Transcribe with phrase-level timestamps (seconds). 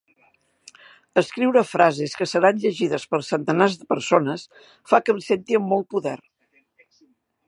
[1.21, 4.47] Escriure frases que seran llegides per centenars de persones
[4.93, 6.19] fa que em senti amb molt poder!